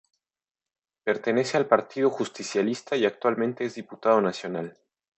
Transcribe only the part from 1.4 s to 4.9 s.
al Partido Justicialista y actualmente es Diputado Nacional.